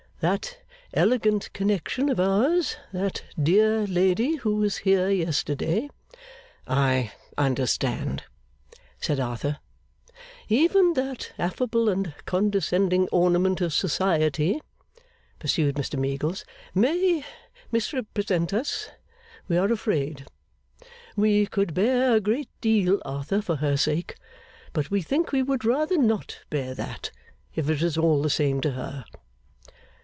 That 0.23 0.59
elegant 0.93 1.51
connection 1.51 2.07
of 2.07 2.19
ours 2.19 2.77
that 2.93 3.23
dear 3.41 3.87
lady 3.87 4.35
who 4.35 4.57
was 4.57 4.77
here 4.85 5.09
yesterday' 5.09 5.89
'I 6.67 7.11
understand,' 7.39 8.25
said 8.99 9.19
Arthur. 9.19 9.57
'Even 10.47 10.93
that 10.93 11.31
affable 11.39 11.89
and 11.89 12.13
condescending 12.25 13.09
ornament 13.11 13.61
of 13.61 13.73
society,' 13.73 14.61
pursued 15.39 15.73
Mr 15.75 15.97
Meagles, 15.97 16.45
'may 16.75 17.25
misrepresent 17.71 18.53
us, 18.53 18.91
we 19.47 19.57
are 19.57 19.73
afraid. 19.73 20.27
We 21.15 21.47
could 21.47 21.73
bear 21.73 22.13
a 22.15 22.19
great 22.21 22.49
deal, 22.61 23.01
Arthur, 23.03 23.41
for 23.41 23.55
her 23.55 23.75
sake; 23.75 24.17
but 24.71 24.91
we 24.91 25.01
think 25.01 25.31
we 25.31 25.41
would 25.41 25.65
rather 25.65 25.97
not 25.97 26.41
bear 26.51 26.75
that, 26.75 27.09
if 27.55 27.67
it 27.71 27.81
was 27.81 27.97
all 27.97 28.21
the 28.21 28.29
same 28.29 28.61
to 28.61 28.73
her. 28.73 29.05